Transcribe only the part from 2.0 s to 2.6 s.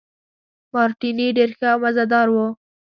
دار وو.